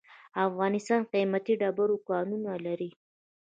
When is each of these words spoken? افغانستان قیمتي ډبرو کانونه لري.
افغانستان 0.47 1.01
قیمتي 1.13 1.53
ډبرو 1.61 1.95
کانونه 2.09 2.53
لري. 2.65 2.91